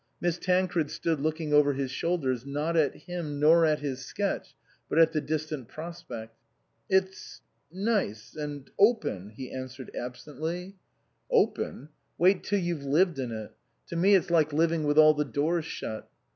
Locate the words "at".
2.75-2.95, 3.67-3.81, 4.97-5.11